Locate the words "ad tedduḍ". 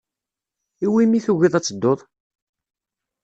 1.55-1.99